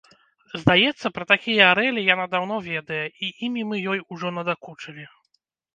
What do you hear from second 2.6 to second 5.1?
ведае, і імі мы ёй ужо надакучылі.